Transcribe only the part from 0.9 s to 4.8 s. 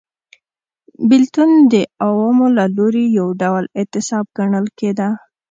بېلتون د عوامو له لوري یو ډول اعتصاب ګڼل